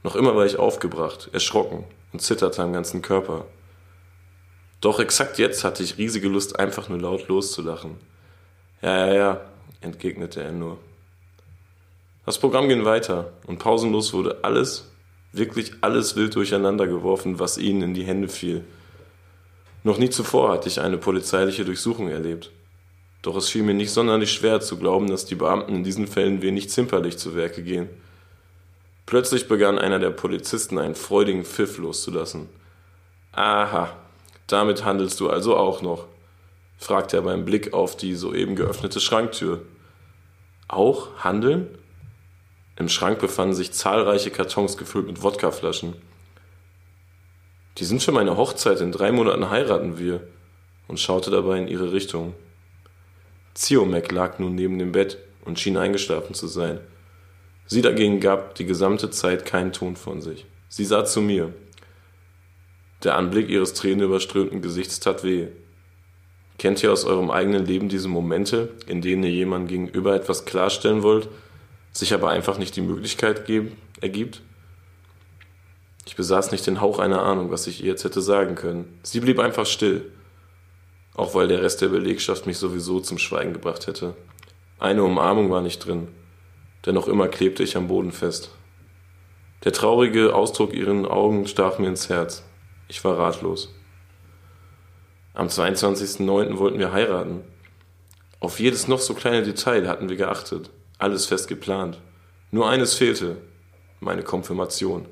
Noch 0.02 0.17
immer 0.17 0.34
war 0.34 0.46
ich 0.46 0.58
aufgebracht, 0.58 1.28
erschrocken 1.33 1.85
und 2.12 2.23
zitterte 2.23 2.62
am 2.62 2.73
ganzen 2.73 3.02
Körper. 3.02 3.45
Doch 4.80 5.00
exakt 5.00 5.38
jetzt 5.38 5.64
hatte 5.64 5.83
ich 5.83 5.99
riesige 5.99 6.28
Lust, 6.28 6.59
einfach 6.59 6.88
nur 6.88 7.00
laut 7.00 7.28
loszulachen. 7.28 7.99
Ja, 8.83 9.06
ja, 9.09 9.14
ja, 9.14 9.40
entgegnete 9.87 10.43
er 10.43 10.52
nur. 10.52 10.78
Das 12.26 12.38
Programm 12.38 12.69
ging 12.69 12.85
weiter 12.85 13.33
und 13.47 13.59
pausenlos 13.59 14.12
wurde 14.12 14.38
alles, 14.43 14.90
wirklich 15.33 15.73
alles 15.81 16.16
wild 16.16 16.35
durcheinander 16.35 16.87
geworfen, 16.87 17.38
was 17.38 17.57
ihnen 17.57 17.83
in 17.83 17.95
die 17.95 18.05
Hände 18.05 18.28
fiel. 18.28 18.64
Noch 19.85 19.99
nie 19.99 20.11
zuvor 20.11 20.50
hatte 20.50 20.69
ich 20.69 20.81
eine 20.81 20.99
polizeiliche 20.99 21.64
Durchsuchung 21.64 22.09
erlebt. 22.09 22.50
Doch 23.23 23.37
es 23.37 23.49
fiel 23.49 23.62
mir 23.62 23.75
nicht 23.75 23.93
sonderlich 23.93 24.33
schwer 24.33 24.61
zu 24.61 24.76
glauben, 24.76 25.09
dass 25.09 25.25
die 25.25 25.37
Beamten 25.37 25.75
in 25.75 25.85
diesen 25.85 26.07
Fällen 26.07 26.43
wenig 26.43 26.71
zimperlich 26.71 27.19
zu 27.19 27.35
Werke 27.35 27.62
gehen. 27.62 27.88
Plötzlich 29.07 29.47
begann 29.47 29.78
einer 29.78 30.00
der 30.00 30.11
Polizisten 30.11 30.78
einen 30.78 30.97
freudigen 30.97 31.45
Pfiff 31.45 31.78
loszulassen. 31.78 32.49
Aha, 33.31 33.97
damit 34.49 34.85
handelst 34.85 35.21
du 35.21 35.31
also 35.31 35.57
auch 35.57 35.83
noch, 35.83 36.07
fragte 36.78 37.19
er 37.19 37.23
beim 37.23 37.45
Blick 37.45 37.73
auf 37.73 37.97
die 37.97 38.14
soeben 38.14 38.57
geöffnete 38.57 39.00
Schranktür. 39.00 39.62
Auch 40.68 41.08
handeln? 41.18 41.68
Im 42.76 42.88
Schrank 42.88 43.20
befanden 43.20 43.54
sich 43.54 43.73
zahlreiche 43.73 44.30
Kartons 44.30 44.76
gefüllt 44.76 45.06
mit 45.06 45.23
Wodkaflaschen. 45.23 45.94
Die 47.78 47.85
sind 47.85 48.02
für 48.02 48.12
meine 48.12 48.37
Hochzeit, 48.37 48.80
in 48.80 48.92
drei 48.92 49.12
Monaten 49.12 49.50
heiraten 49.50 49.99
wir, 49.99 50.26
und 50.88 51.00
schaute 51.00 51.30
dabei 51.30 51.58
in 51.58 51.68
ihre 51.68 51.92
Richtung. 51.92 52.35
Ziomek 53.54 54.12
lag 54.12 54.38
nun 54.38 54.54
neben 54.54 54.78
dem 54.78 54.92
Bett 54.92 55.18
und 55.44 55.58
schien 55.58 55.76
eingeschlafen 55.76 56.35
zu 56.35 56.46
sein. 56.46 56.80
Sie 57.66 57.82
dagegen 57.82 58.20
gab 58.20 58.54
die 58.54 58.66
gesamte 58.66 59.11
Zeit 59.11 59.44
keinen 59.44 59.73
Ton 59.73 59.96
von 59.96 60.20
sich. 60.20 60.46
Sie 60.68 60.85
sah 60.85 61.04
zu 61.04 61.20
mir. 61.20 61.52
Der 63.02 63.16
Anblick 63.16 63.49
ihres 63.49 63.75
tränenüberströmten 63.75 64.62
Gesichts 64.62 65.00
tat 65.00 65.25
weh. 65.25 65.49
Kennt 66.58 66.82
ihr 66.82 66.92
aus 66.92 67.04
eurem 67.04 67.30
eigenen 67.30 67.66
Leben 67.66 67.88
diese 67.88 68.08
Momente, 68.08 68.70
in 68.86 69.02
denen 69.02 69.25
ihr 69.25 69.30
jemandem 69.30 69.68
gegenüber 69.68 70.14
etwas 70.14 70.44
klarstellen 70.46 71.02
wollt, 71.02 71.28
sich 71.92 72.14
aber 72.14 72.30
einfach 72.30 72.58
nicht 72.58 72.76
die 72.76 72.82
Möglichkeit 72.82 73.48
ergibt? 74.00 74.42
Ich 76.06 76.16
besaß 76.16 76.52
nicht 76.52 76.66
den 76.66 76.80
Hauch 76.80 76.98
einer 76.98 77.22
Ahnung, 77.22 77.50
was 77.50 77.66
ich 77.66 77.82
ihr 77.82 77.90
jetzt 77.90 78.04
hätte 78.04 78.22
sagen 78.22 78.54
können. 78.54 78.98
Sie 79.02 79.20
blieb 79.20 79.38
einfach 79.38 79.66
still, 79.66 80.10
auch 81.14 81.34
weil 81.34 81.48
der 81.48 81.62
Rest 81.62 81.82
der 81.82 81.88
Belegschaft 81.88 82.46
mich 82.46 82.58
sowieso 82.58 83.00
zum 83.00 83.18
Schweigen 83.18 83.52
gebracht 83.52 83.86
hätte. 83.86 84.14
Eine 84.78 85.02
Umarmung 85.02 85.50
war 85.50 85.62
nicht 85.62 85.80
drin, 85.80 86.08
denn 86.84 86.94
noch 86.94 87.08
immer 87.08 87.28
klebte 87.28 87.62
ich 87.62 87.76
am 87.76 87.88
Boden 87.88 88.12
fest. 88.12 88.50
Der 89.64 89.72
traurige 89.72 90.34
Ausdruck 90.34 90.72
ihren 90.72 91.06
Augen 91.06 91.46
stach 91.48 91.78
mir 91.78 91.88
ins 91.88 92.08
Herz. 92.08 92.44
Ich 92.88 93.02
war 93.04 93.18
ratlos. 93.18 93.75
Am 95.37 95.49
22.09. 95.49 96.57
wollten 96.57 96.78
wir 96.78 96.93
heiraten. 96.93 97.45
Auf 98.40 98.59
jedes 98.59 98.88
noch 98.88 99.00
so 99.00 99.12
kleine 99.12 99.43
Detail 99.43 99.87
hatten 99.87 100.09
wir 100.09 100.16
geachtet, 100.16 100.71
alles 100.97 101.26
fest 101.26 101.47
geplant. 101.47 102.00
Nur 102.50 102.71
eines 102.71 102.95
fehlte, 102.95 103.37
meine 104.00 104.23
Konfirmation. 104.23 105.05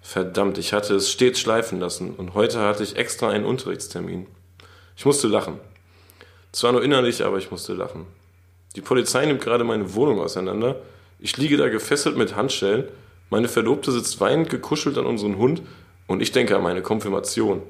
Verdammt, 0.00 0.56
ich 0.56 0.72
hatte 0.72 0.94
es 0.94 1.12
stets 1.12 1.38
schleifen 1.38 1.80
lassen 1.80 2.14
und 2.14 2.32
heute 2.32 2.60
hatte 2.60 2.82
ich 2.82 2.96
extra 2.96 3.28
einen 3.28 3.44
Unterrichtstermin. 3.44 4.26
Ich 4.96 5.04
musste 5.04 5.28
lachen. 5.28 5.60
Zwar 6.50 6.72
nur 6.72 6.82
innerlich, 6.82 7.22
aber 7.22 7.36
ich 7.36 7.50
musste 7.50 7.74
lachen. 7.74 8.06
Die 8.74 8.80
Polizei 8.80 9.26
nimmt 9.26 9.42
gerade 9.42 9.64
meine 9.64 9.92
Wohnung 9.92 10.18
auseinander. 10.18 10.76
Ich 11.18 11.36
liege 11.36 11.58
da 11.58 11.68
gefesselt 11.68 12.16
mit 12.16 12.36
Handschellen. 12.36 12.88
Meine 13.28 13.48
Verlobte 13.48 13.92
sitzt 13.92 14.18
weinend 14.18 14.48
gekuschelt 14.48 14.96
an 14.96 15.04
unseren 15.04 15.36
Hund 15.36 15.60
und 16.06 16.22
ich 16.22 16.32
denke 16.32 16.56
an 16.56 16.62
meine 16.62 16.80
Konfirmation. 16.80 17.60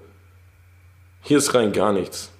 Hier 1.22 1.38
ist 1.38 1.54
rein 1.54 1.72
gar 1.72 1.92
nichts, 1.92 2.30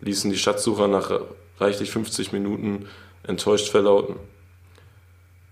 ließen 0.00 0.30
die 0.30 0.38
Schatzsucher 0.38 0.88
nach 0.88 1.20
reichlich 1.58 1.90
50 1.90 2.32
Minuten 2.32 2.88
enttäuscht 3.22 3.68
verlauten. 3.68 4.16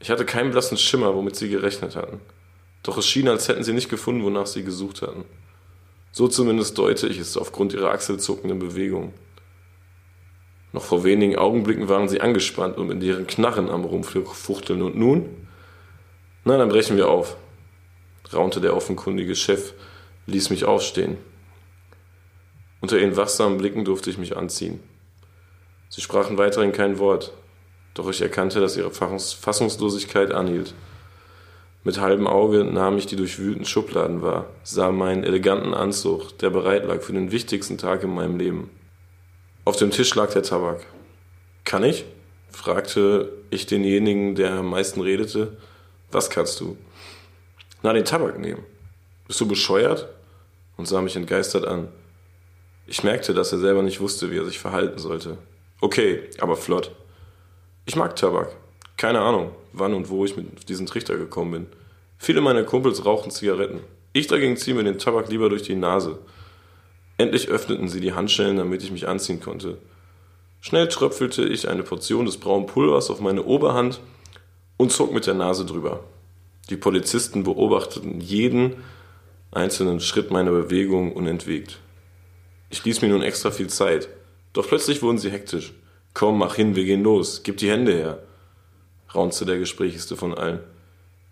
Ich 0.00 0.10
hatte 0.10 0.24
keinen 0.24 0.50
blassen 0.50 0.76
Schimmer, 0.76 1.14
womit 1.14 1.36
sie 1.36 1.48
gerechnet 1.48 1.96
hatten. 1.96 2.20
Doch 2.82 2.98
es 2.98 3.06
schien, 3.06 3.28
als 3.28 3.48
hätten 3.48 3.64
sie 3.64 3.72
nicht 3.72 3.88
gefunden, 3.88 4.24
wonach 4.24 4.46
sie 4.46 4.62
gesucht 4.62 5.02
hatten. 5.02 5.24
So 6.12 6.28
zumindest 6.28 6.78
deute 6.78 7.08
ich 7.08 7.18
es 7.18 7.36
aufgrund 7.36 7.72
ihrer 7.72 7.90
achselzuckenden 7.90 8.58
Bewegung. 8.58 9.12
Noch 10.72 10.84
vor 10.84 11.04
wenigen 11.04 11.36
Augenblicken 11.36 11.88
waren 11.88 12.08
sie 12.08 12.20
angespannt 12.20 12.76
und 12.76 12.88
mit 12.88 13.02
ihren 13.02 13.26
Knarren 13.26 13.70
am 13.70 13.84
Rumfuchteln. 13.84 14.82
Und 14.82 14.96
nun? 14.96 15.48
Na, 16.44 16.58
dann 16.58 16.68
brechen 16.68 16.96
wir 16.96 17.08
auf, 17.08 17.36
raunte 18.32 18.60
der 18.60 18.76
offenkundige 18.76 19.34
Chef, 19.34 19.72
ließ 20.26 20.50
mich 20.50 20.64
aufstehen. 20.64 21.16
Unter 22.84 22.98
ihren 22.98 23.16
wachsamen 23.16 23.56
Blicken 23.56 23.86
durfte 23.86 24.10
ich 24.10 24.18
mich 24.18 24.36
anziehen. 24.36 24.78
Sie 25.88 26.02
sprachen 26.02 26.36
weiterhin 26.36 26.72
kein 26.72 26.98
Wort, 26.98 27.32
doch 27.94 28.10
ich 28.10 28.20
erkannte, 28.20 28.60
dass 28.60 28.76
ihre 28.76 28.90
Fassungslosigkeit 28.90 30.32
anhielt. 30.32 30.74
Mit 31.82 31.98
halbem 31.98 32.26
Auge 32.26 32.62
nahm 32.62 32.98
ich 32.98 33.06
die 33.06 33.16
durchwühlten 33.16 33.64
Schubladen 33.64 34.20
wahr, 34.20 34.50
sah 34.64 34.92
meinen 34.92 35.24
eleganten 35.24 35.72
Anzug, 35.72 36.36
der 36.40 36.50
bereit 36.50 36.84
lag 36.84 37.00
für 37.00 37.14
den 37.14 37.32
wichtigsten 37.32 37.78
Tag 37.78 38.02
in 38.02 38.14
meinem 38.14 38.36
Leben. 38.36 38.68
Auf 39.64 39.76
dem 39.76 39.90
Tisch 39.90 40.14
lag 40.14 40.30
der 40.34 40.42
Tabak. 40.42 40.84
Kann 41.64 41.84
ich? 41.84 42.04
fragte 42.50 43.32
ich 43.48 43.64
denjenigen, 43.64 44.34
der 44.34 44.52
am 44.56 44.68
meisten 44.68 45.00
redete. 45.00 45.56
Was 46.12 46.28
kannst 46.28 46.60
du? 46.60 46.76
Na, 47.82 47.94
den 47.94 48.04
Tabak 48.04 48.38
nehmen. 48.38 48.62
Bist 49.26 49.40
du 49.40 49.48
bescheuert? 49.48 50.06
und 50.76 50.86
sah 50.86 51.00
mich 51.00 51.16
entgeistert 51.16 51.64
an. 51.64 51.88
Ich 52.86 53.02
merkte, 53.02 53.34
dass 53.34 53.52
er 53.52 53.58
selber 53.58 53.82
nicht 53.82 54.00
wusste, 54.00 54.30
wie 54.30 54.36
er 54.36 54.44
sich 54.44 54.58
verhalten 54.58 54.98
sollte. 54.98 55.38
Okay, 55.80 56.22
aber 56.40 56.56
flott. 56.56 56.90
Ich 57.86 57.96
mag 57.96 58.16
Tabak. 58.16 58.54
Keine 58.96 59.20
Ahnung, 59.20 59.52
wann 59.72 59.94
und 59.94 60.08
wo 60.08 60.24
ich 60.24 60.36
mit 60.36 60.68
diesem 60.68 60.86
Trichter 60.86 61.16
gekommen 61.16 61.50
bin. 61.50 61.66
Viele 62.18 62.40
meiner 62.40 62.64
Kumpels 62.64 63.04
rauchen 63.04 63.30
Zigaretten. 63.30 63.80
Ich 64.12 64.26
dagegen 64.26 64.56
ziehe 64.56 64.76
mir 64.76 64.84
den 64.84 64.98
Tabak 64.98 65.28
lieber 65.28 65.48
durch 65.48 65.62
die 65.62 65.74
Nase. 65.74 66.18
Endlich 67.16 67.48
öffneten 67.48 67.88
sie 67.88 68.00
die 68.00 68.12
Handschellen, 68.12 68.56
damit 68.56 68.82
ich 68.82 68.90
mich 68.90 69.08
anziehen 69.08 69.40
konnte. 69.40 69.78
Schnell 70.60 70.88
tröpfelte 70.88 71.44
ich 71.44 71.68
eine 71.68 71.82
Portion 71.82 72.24
des 72.24 72.38
braunen 72.38 72.66
Pulvers 72.66 73.10
auf 73.10 73.20
meine 73.20 73.44
Oberhand 73.44 74.00
und 74.76 74.92
zog 74.92 75.12
mit 75.12 75.26
der 75.26 75.34
Nase 75.34 75.66
drüber. 75.66 76.00
Die 76.70 76.76
Polizisten 76.76 77.42
beobachteten 77.44 78.20
jeden 78.20 78.76
einzelnen 79.50 80.00
Schritt 80.00 80.30
meiner 80.30 80.50
Bewegung 80.50 81.12
unentwegt. 81.12 81.78
Ich 82.74 82.84
ließ 82.84 83.02
mir 83.02 83.08
nun 83.08 83.22
extra 83.22 83.52
viel 83.52 83.68
Zeit, 83.68 84.08
doch 84.52 84.66
plötzlich 84.66 85.00
wurden 85.00 85.18
sie 85.18 85.30
hektisch. 85.30 85.72
Komm, 86.12 86.38
mach 86.38 86.56
hin, 86.56 86.74
wir 86.74 86.84
gehen 86.84 87.04
los, 87.04 87.44
gib 87.44 87.58
die 87.58 87.70
Hände 87.70 87.92
her, 87.94 88.18
raunzte 89.14 89.46
der 89.46 89.58
gesprächigste 89.58 90.16
von 90.16 90.34
allen. 90.34 90.58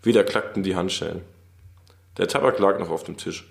Wieder 0.01 0.23
klackten 0.23 0.63
die 0.63 0.77
Handschellen. 0.77 1.19
Der 2.15 2.29
Tabak 2.29 2.59
lag 2.59 2.79
noch 2.79 2.89
auf 2.89 3.03
dem 3.03 3.17
Tisch. 3.17 3.45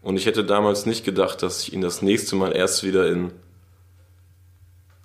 Und 0.00 0.16
ich 0.16 0.24
hätte 0.24 0.44
damals 0.44 0.86
nicht 0.86 1.04
gedacht, 1.04 1.42
dass 1.42 1.62
ich 1.62 1.74
ihn 1.74 1.82
das 1.82 2.00
nächste 2.00 2.36
Mal 2.36 2.56
erst 2.56 2.82
wieder 2.82 3.06
in... 3.06 3.32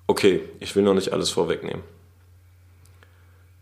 Okay, 0.06 0.40
ich 0.60 0.74
will 0.76 0.84
noch 0.84 0.94
nicht 0.94 1.12
alles 1.12 1.28
vorwegnehmen. 1.28 1.82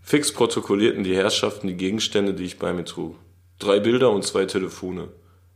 Fix 0.01 0.31
protokollierten 0.33 1.03
die 1.03 1.17
Herrschaften 1.17 1.67
die 1.67 1.77
Gegenstände, 1.77 2.35
die 2.35 2.45
ich 2.45 2.61
bei 2.61 2.73
mir 2.73 2.85
trug. 2.85 3.17
Drei 3.59 3.81
Bilder 3.81 4.13
und 4.13 4.23
zwei 4.25 4.45
Telefone. 4.45 5.09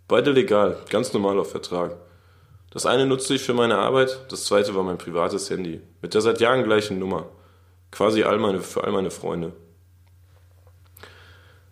Beide 0.08 0.32
legal, 0.32 0.82
ganz 0.90 1.12
normal 1.12 1.38
auf 1.38 1.52
Vertrag. 1.52 1.96
Das 2.70 2.86
eine 2.86 3.06
nutzte 3.06 3.34
ich 3.34 3.42
für 3.42 3.54
meine 3.54 3.78
Arbeit, 3.78 4.26
das 4.30 4.44
zweite 4.44 4.74
war 4.74 4.82
mein 4.82 4.98
privates 4.98 5.48
Handy, 5.50 5.80
mit 6.02 6.14
der 6.14 6.20
seit 6.20 6.40
Jahren 6.40 6.64
gleichen 6.64 6.98
Nummer. 6.98 7.30
Quasi 7.90 8.24
all 8.24 8.38
meine, 8.38 8.60
für 8.60 8.84
all 8.84 8.92
meine 8.92 9.10
Freunde. 9.10 9.52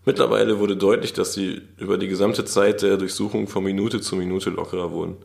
Mittlerweile 0.07 0.59
wurde 0.59 0.77
deutlich, 0.77 1.13
dass 1.13 1.33
sie 1.33 1.63
über 1.79 1.99
die 1.99 2.09
gesamte 2.09 2.45
Zeit 2.45 2.83
der 2.83 2.99
Durchsuchung 2.99 3.49
von 3.49 3.65
Minute 3.65 4.01
zu 4.01 4.17
Minute 4.17 4.51
lockerer 4.51 4.93
wurden. 4.93 5.17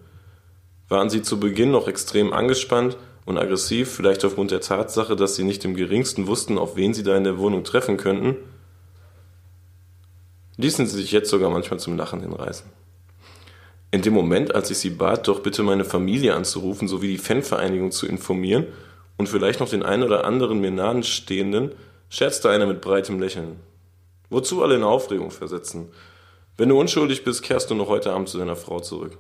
Waren 0.88 1.10
sie 1.10 1.22
zu 1.22 1.40
Beginn 1.40 1.72
noch 1.72 1.88
extrem 1.88 2.34
angespannt 2.34 2.98
und 3.26 3.38
aggressiv, 3.38 3.92
vielleicht 3.92 4.24
aufgrund 4.24 4.52
der 4.52 4.62
Tatsache, 4.62 5.16
dass 5.16 5.36
sie 5.36 5.44
nicht 5.44 5.66
im 5.66 5.76
geringsten 5.76 6.28
wussten, 6.28 6.58
auf 6.58 6.76
wen 6.76 6.94
sie 6.94 7.04
da 7.04 7.16
in 7.16 7.26
der 7.26 7.38
Wohnung 7.38 7.64
treffen 7.64 7.98
könnten, 7.98 8.38
ließen 10.58 10.88
sie 10.88 10.98
sich 10.98 11.12
jetzt 11.12 11.30
sogar 11.30 11.50
manchmal 11.50 11.80
zum 11.80 11.96
Lachen 11.98 12.22
hinreißen. 12.22 12.79
In 13.92 14.04
dem 14.04 14.14
Moment, 14.14 14.54
als 14.54 14.70
ich 14.70 14.78
sie 14.78 14.92
bat, 14.92 15.28
doch 15.28 15.40
bitte 15.42 15.64
meine 15.64 15.84
Familie 15.84 16.36
anzurufen 16.36 16.88
sowie 16.88 17.08
die 17.08 17.18
Fanvereinigung 17.18 17.92
zu 17.92 18.06
informieren 18.06 18.68
und 19.18 19.30
vielleicht 19.30 19.60
noch 19.60 19.70
den 19.70 19.84
einen 19.84 20.04
oder 20.04 20.26
anderen 20.26 20.62
mir 20.62 20.72
nahestehenden, 20.72 21.72
scherzte 22.10 22.50
einer 22.50 22.68
mit 22.68 22.82
breitem 22.82 23.20
Lächeln. 23.20 23.60
Wozu 24.30 24.62
alle 24.62 24.76
in 24.76 24.84
Aufregung 24.84 25.32
versetzen? 25.32 25.90
Wenn 26.56 26.70
du 26.70 26.80
unschuldig 26.80 27.24
bist, 27.24 27.42
kehrst 27.42 27.72
du 27.72 27.76
noch 27.76 27.88
heute 27.88 28.12
Abend 28.14 28.30
zu 28.30 28.38
deiner 28.38 28.56
Frau 28.56 28.80
zurück. 28.80 29.18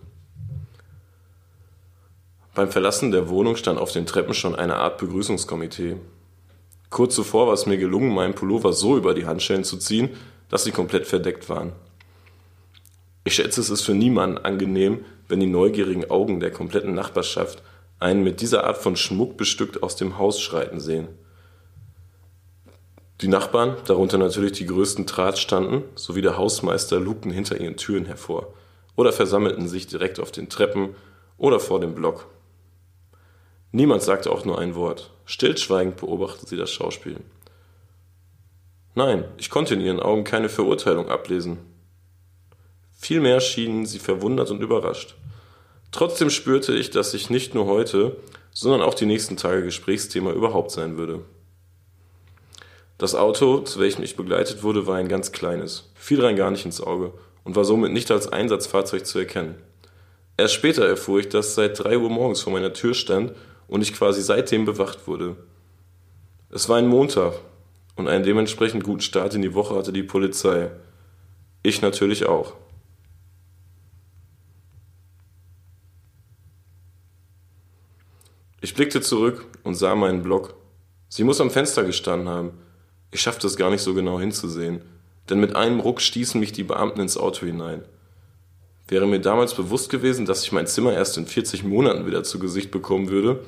Beim 2.54 2.70
Verlassen 2.70 3.12
der 3.12 3.30
Wohnung 3.30 3.56
stand 3.56 3.80
auf 3.80 3.92
den 3.92 4.06
Treppen 4.06 4.34
schon 4.34 4.56
eine 4.56 4.76
Art 4.76 4.98
Begrüßungskomitee. 5.00 5.96
Kurz 6.90 7.16
zuvor 7.16 7.48
war 7.48 7.54
es 7.54 7.66
mir 7.66 7.78
gelungen, 7.78 8.14
meinen 8.14 8.36
Pullover 8.36 8.74
so 8.74 8.98
über 8.98 9.14
die 9.14 9.26
Handschellen 9.26 9.64
zu 9.64 9.78
ziehen, 9.78 10.10
dass 10.50 10.64
sie 10.64 10.72
komplett 10.72 11.08
verdeckt 11.08 11.50
waren. 11.50 11.72
Ich 13.24 13.36
schätze, 13.36 13.62
es 13.62 13.70
ist 13.70 13.82
für 13.82 13.94
niemanden 13.94 14.38
angenehm, 14.38 15.04
wenn 15.28 15.40
die 15.40 15.48
neugierigen 15.48 16.10
Augen 16.10 16.40
der 16.40 16.52
kompletten 16.52 16.94
Nachbarschaft 16.94 17.62
einen 18.00 18.24
mit 18.24 18.42
dieser 18.42 18.64
Art 18.64 18.78
von 18.78 18.96
Schmuck 18.96 19.38
bestückt 19.38 19.84
aus 19.84 19.96
dem 19.96 20.18
Haus 20.18 20.40
schreiten 20.40 20.80
sehen. 20.80 21.10
Die 23.22 23.28
Nachbarn, 23.28 23.76
darunter 23.86 24.18
natürlich 24.18 24.54
die 24.54 24.66
größten 24.66 25.06
Drahtstanden, 25.06 25.84
sowie 25.96 26.22
der 26.22 26.38
Hausmeister 26.38 27.02
lugten 27.02 27.32
hinter 27.32 27.60
ihren 27.60 27.76
Türen 27.76 28.06
hervor 28.06 28.54
oder 28.96 29.12
versammelten 29.12 29.68
sich 29.68 29.88
direkt 29.88 30.20
auf 30.22 30.32
den 30.32 30.48
Treppen 30.48 30.96
oder 31.38 31.60
vor 31.60 31.82
dem 31.82 31.96
Block. 31.96 32.28
Niemand 33.72 34.02
sagte 34.02 34.32
auch 34.32 34.46
nur 34.46 34.60
ein 34.60 34.76
Wort. 34.76 35.12
Stillschweigend 35.26 35.98
beobachteten 35.98 36.48
sie 36.48 36.58
das 36.58 36.72
Schauspiel. 36.72 37.18
Nein, 38.96 39.26
ich 39.38 39.50
konnte 39.50 39.74
in 39.76 39.82
ihren 39.82 40.00
Augen 40.00 40.24
keine 40.24 40.50
Verurteilung 40.50 41.10
ablesen. 41.10 41.60
Vielmehr 43.02 43.40
schienen 43.40 43.86
sie 43.86 43.98
verwundert 43.98 44.52
und 44.52 44.62
überrascht. 44.62 45.16
Trotzdem 45.92 46.30
spürte 46.30 46.76
ich, 46.76 46.92
dass 46.92 47.14
ich 47.14 47.30
nicht 47.30 47.56
nur 47.56 47.66
heute, 47.66 48.18
sondern 48.52 48.82
auch 48.82 48.94
die 48.94 49.06
nächsten 49.06 49.38
Tage 49.38 49.64
Gesprächsthema 49.64 50.32
überhaupt 50.32 50.70
sein 50.70 50.98
würde. 50.98 51.22
Das 52.98 53.16
Auto, 53.16 53.60
zu 53.62 53.80
welchem 53.80 54.04
ich 54.04 54.18
begleitet 54.18 54.64
wurde, 54.64 54.86
war 54.86 54.98
ein 54.98 55.08
ganz 55.08 55.32
kleines, 55.32 55.90
fiel 55.96 56.22
rein 56.22 56.36
gar 56.36 56.52
nicht 56.52 56.66
ins 56.66 56.82
Auge 56.82 57.14
und 57.46 57.56
war 57.56 57.64
somit 57.64 57.94
nicht 57.94 58.12
als 58.12 58.28
Einsatzfahrzeug 58.28 59.06
zu 59.06 59.18
erkennen. 59.18 59.56
Erst 60.36 60.56
später 60.56 60.86
erfuhr 60.86 61.22
ich, 61.22 61.30
dass 61.30 61.56
seit 61.56 61.80
drei 61.80 61.98
Uhr 61.98 62.10
morgens 62.10 62.42
vor 62.42 62.52
meiner 62.52 62.74
Tür 62.74 62.94
stand 62.94 63.32
und 63.68 63.82
ich 63.82 63.94
quasi 63.94 64.22
seitdem 64.22 64.66
bewacht 64.66 65.08
wurde. 65.08 65.38
Es 66.52 66.68
war 66.68 66.78
ein 66.78 66.88
Montag 66.88 67.36
und 67.96 68.10
einen 68.10 68.26
dementsprechend 68.26 68.84
guten 68.84 69.02
Start 69.02 69.34
in 69.36 69.42
die 69.42 69.54
Woche 69.54 69.76
hatte 69.76 69.94
die 69.94 70.04
Polizei. 70.04 70.70
Ich 71.64 71.82
natürlich 71.82 72.26
auch. 72.26 72.56
Ich 78.62 78.74
blickte 78.74 79.02
zurück 79.02 79.46
und 79.64 79.76
sah 79.76 79.96
meinen 79.96 80.24
Block. 80.24 80.56
Sie 81.08 81.24
muss 81.24 81.42
am 81.42 81.52
Fenster 81.52 81.84
gestanden 81.84 82.30
haben. 82.30 82.52
Ich 83.12 83.22
schaffte 83.22 83.48
es 83.48 83.56
gar 83.56 83.70
nicht 83.72 83.82
so 83.82 83.94
genau 83.94 84.20
hinzusehen, 84.20 84.82
denn 85.30 85.40
mit 85.40 85.56
einem 85.56 85.80
Ruck 85.80 86.02
stießen 86.02 86.40
mich 86.40 86.52
die 86.52 86.64
Beamten 86.64 87.02
ins 87.02 87.18
Auto 87.18 87.46
hinein. 87.46 87.84
Wäre 88.88 89.08
mir 89.08 89.20
damals 89.20 89.54
bewusst 89.54 89.90
gewesen, 89.90 90.26
dass 90.26 90.44
ich 90.44 90.52
mein 90.52 90.68
Zimmer 90.68 90.94
erst 90.94 91.18
in 91.18 91.28
40 91.28 91.64
Monaten 91.64 92.06
wieder 92.06 92.24
zu 92.24 92.40
Gesicht 92.40 92.72
bekommen 92.72 93.10
würde, 93.10 93.44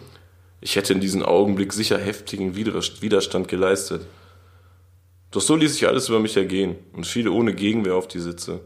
ich 0.63 0.75
hätte 0.75 0.93
in 0.93 0.99
diesem 0.99 1.23
Augenblick 1.23 1.73
sicher 1.73 1.97
heftigen 1.97 2.55
Widerstand 2.55 3.47
geleistet. 3.47 4.05
Doch 5.31 5.41
so 5.41 5.55
ließ 5.55 5.73
sich 5.73 5.87
alles 5.87 6.07
über 6.07 6.19
mich 6.19 6.37
ergehen 6.37 6.75
und 6.93 7.07
fiel 7.07 7.27
ohne 7.29 7.55
Gegenwehr 7.55 7.95
auf 7.95 8.07
die 8.07 8.19
Sitze. 8.19 8.61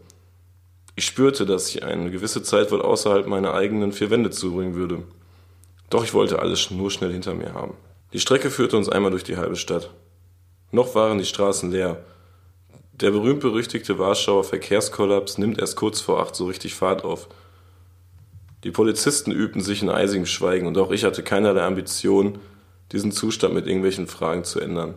Ich 0.97 1.05
spürte, 1.05 1.45
dass 1.45 1.69
ich 1.69 1.83
eine 1.83 2.11
gewisse 2.11 2.43
Zeit 2.43 2.71
wohl 2.71 2.81
außerhalb 2.81 3.27
meiner 3.27 3.53
eigenen 3.53 3.93
vier 3.93 4.09
Wände 4.09 4.29
zubringen 4.29 4.75
würde. 4.75 5.03
Doch 5.89 6.03
ich 6.03 6.13
wollte 6.13 6.39
alles 6.39 6.71
nur 6.71 6.91
schnell 6.91 7.11
hinter 7.11 7.33
mir 7.33 7.53
haben. 7.53 7.75
Die 8.13 8.19
Strecke 8.19 8.49
führte 8.49 8.77
uns 8.77 8.89
einmal 8.89 9.11
durch 9.11 9.23
die 9.23 9.37
halbe 9.37 9.55
Stadt. 9.55 9.91
Noch 10.71 10.95
waren 10.95 11.17
die 11.17 11.25
Straßen 11.25 11.71
leer. 11.71 12.03
Der 12.93 13.11
berühmt-berüchtigte 13.11 13.99
Warschauer 13.99 14.43
Verkehrskollaps 14.43 15.37
nimmt 15.37 15.59
erst 15.59 15.75
kurz 15.75 15.99
vor 15.99 16.21
acht 16.21 16.35
so 16.35 16.45
richtig 16.45 16.75
Fahrt 16.75 17.03
auf. 17.03 17.27
Die 18.63 18.71
Polizisten 18.71 19.31
übten 19.31 19.61
sich 19.61 19.81
in 19.81 19.89
eisigem 19.89 20.25
Schweigen 20.25 20.65
und 20.65 20.77
auch 20.77 20.91
ich 20.91 21.03
hatte 21.03 21.21
keinerlei 21.21 21.63
Ambition, 21.63 22.39
diesen 22.91 23.11
Zustand 23.11 23.53
mit 23.53 23.67
irgendwelchen 23.67 24.07
Fragen 24.07 24.43
zu 24.43 24.59
ändern. 24.59 24.95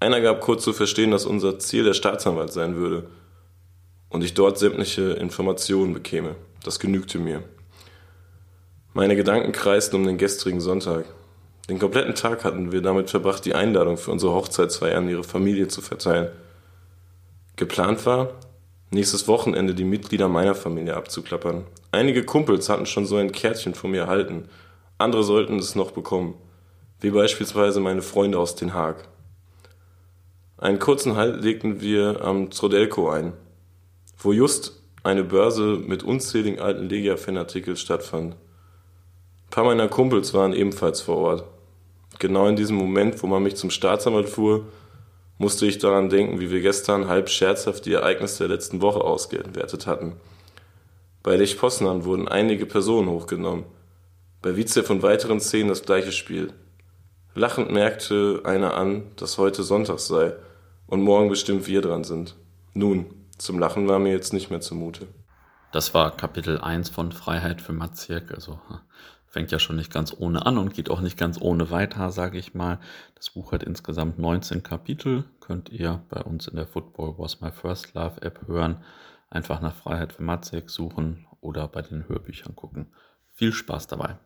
Einer 0.00 0.20
gab 0.20 0.40
kurz 0.40 0.64
zu 0.64 0.72
verstehen, 0.72 1.12
dass 1.12 1.24
unser 1.24 1.58
Ziel 1.58 1.84
der 1.84 1.94
Staatsanwalt 1.94 2.52
sein 2.52 2.74
würde 2.74 3.08
und 4.08 4.24
ich 4.24 4.34
dort 4.34 4.58
sämtliche 4.58 5.12
Informationen 5.12 5.94
bekäme. 5.94 6.34
Das 6.64 6.80
genügte 6.80 7.18
mir. 7.18 7.44
Meine 8.94 9.16
Gedanken 9.16 9.52
kreisten 9.52 9.96
um 9.96 10.06
den 10.06 10.18
gestrigen 10.18 10.60
Sonntag. 10.60 11.06
Den 11.70 11.78
kompletten 11.78 12.14
Tag 12.14 12.44
hatten 12.44 12.72
wir 12.72 12.82
damit 12.82 13.08
verbracht, 13.08 13.42
die 13.46 13.54
Einladung 13.54 13.96
für 13.96 14.10
unsere 14.10 14.34
Hochzeitsfeier 14.34 14.98
an 14.98 15.08
ihre 15.08 15.24
Familie 15.24 15.68
zu 15.68 15.80
verteilen. 15.80 16.28
Geplant 17.56 18.04
war, 18.04 18.34
nächstes 18.90 19.28
Wochenende 19.28 19.74
die 19.74 19.84
Mitglieder 19.84 20.28
meiner 20.28 20.54
Familie 20.54 20.94
abzuklappern. 20.94 21.64
Einige 21.90 22.24
Kumpels 22.24 22.68
hatten 22.68 22.84
schon 22.84 23.06
so 23.06 23.16
ein 23.16 23.32
Kärtchen 23.32 23.74
von 23.74 23.92
mir 23.92 24.02
erhalten, 24.02 24.50
andere 24.98 25.24
sollten 25.24 25.58
es 25.58 25.74
noch 25.74 25.92
bekommen, 25.92 26.34
wie 27.00 27.10
beispielsweise 27.10 27.80
meine 27.80 28.02
Freunde 28.02 28.38
aus 28.38 28.56
Den 28.56 28.74
Haag. 28.74 29.08
Einen 30.58 30.78
kurzen 30.78 31.16
Halt 31.16 31.42
legten 31.42 31.80
wir 31.80 32.22
am 32.22 32.50
Trodelco 32.50 33.08
ein, 33.08 33.32
wo 34.18 34.32
just 34.32 34.82
eine 35.02 35.24
Börse 35.24 35.80
mit 35.82 36.02
unzähligen 36.02 36.60
alten 36.60 36.90
Legia-Fanartikeln 36.90 37.78
stattfand. 37.78 38.36
Ein 39.52 39.54
paar 39.56 39.64
meiner 39.64 39.88
Kumpels 39.88 40.32
waren 40.32 40.54
ebenfalls 40.54 41.02
vor 41.02 41.18
Ort. 41.18 41.44
Genau 42.18 42.46
in 42.46 42.56
diesem 42.56 42.74
Moment, 42.74 43.22
wo 43.22 43.26
man 43.26 43.42
mich 43.42 43.54
zum 43.54 43.68
Staatsanwalt 43.68 44.30
fuhr, 44.30 44.64
musste 45.36 45.66
ich 45.66 45.76
daran 45.76 46.08
denken, 46.08 46.40
wie 46.40 46.50
wir 46.50 46.62
gestern 46.62 47.06
halb 47.06 47.28
scherzhaft 47.28 47.84
die 47.84 47.92
Ereignisse 47.92 48.38
der 48.38 48.56
letzten 48.56 48.80
Woche 48.80 49.02
ausgewertet 49.02 49.86
hatten. 49.86 50.14
Bei 51.22 51.36
Lech 51.36 51.58
Poznan 51.58 52.06
wurden 52.06 52.28
einige 52.28 52.64
Personen 52.64 53.10
hochgenommen. 53.10 53.64
Bei 54.40 54.56
Vize 54.56 54.84
von 54.84 55.02
weiteren 55.02 55.38
Szenen 55.38 55.68
das 55.68 55.82
gleiche 55.82 56.12
Spiel. 56.12 56.54
Lachend 57.34 57.70
merkte 57.70 58.40
einer 58.44 58.72
an, 58.72 59.02
dass 59.16 59.36
heute 59.36 59.64
Sonntag 59.64 59.98
sei 59.98 60.32
und 60.86 61.02
morgen 61.02 61.28
bestimmt 61.28 61.66
wir 61.66 61.82
dran 61.82 62.04
sind. 62.04 62.36
Nun, 62.72 63.04
zum 63.36 63.58
Lachen 63.58 63.86
war 63.86 63.98
mir 63.98 64.12
jetzt 64.12 64.32
nicht 64.32 64.48
mehr 64.48 64.62
zumute. 64.62 65.08
Das 65.72 65.92
war 65.92 66.16
Kapitel 66.16 66.58
1 66.58 66.88
von 66.88 67.12
Freiheit 67.12 67.60
für 67.60 67.74
Maziek. 67.74 68.30
Also 68.32 68.58
fängt 69.32 69.50
ja 69.50 69.58
schon 69.58 69.76
nicht 69.76 69.90
ganz 69.90 70.14
ohne 70.16 70.44
an 70.44 70.58
und 70.58 70.74
geht 70.74 70.90
auch 70.90 71.00
nicht 71.00 71.16
ganz 71.16 71.40
ohne 71.40 71.70
weiter, 71.70 72.12
sage 72.12 72.38
ich 72.38 72.52
mal. 72.52 72.78
Das 73.14 73.30
Buch 73.30 73.52
hat 73.52 73.62
insgesamt 73.62 74.18
19 74.18 74.62
Kapitel. 74.62 75.24
Könnt 75.40 75.70
ihr 75.70 76.02
bei 76.10 76.20
uns 76.20 76.48
in 76.48 76.56
der 76.56 76.66
Football 76.66 77.14
Was 77.16 77.40
My 77.40 77.50
First 77.50 77.94
Love 77.94 78.20
App 78.20 78.46
hören. 78.46 78.84
Einfach 79.30 79.62
nach 79.62 79.74
Freiheit 79.74 80.12
für 80.12 80.22
Matzek 80.22 80.68
suchen 80.68 81.26
oder 81.40 81.66
bei 81.66 81.80
den 81.80 82.06
Hörbüchern 82.06 82.54
gucken. 82.54 82.92
Viel 83.32 83.52
Spaß 83.52 83.86
dabei. 83.86 84.18